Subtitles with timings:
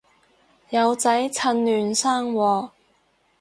[0.71, 2.71] 有仔趁嫩生喎